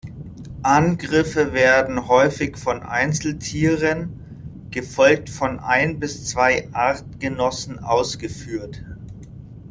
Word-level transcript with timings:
Angriffe 0.63 1.53
werden 1.53 2.07
häufig 2.07 2.57
von 2.57 2.81
Einzeltieren, 2.81 4.65
gefolgt 4.71 5.29
von 5.29 5.59
ein 5.59 5.99
bis 5.99 6.25
zwei 6.25 6.67
Artgenossen 6.73 7.77
ausgeführt. 7.77 8.81